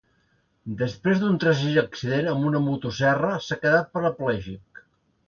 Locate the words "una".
2.53-2.61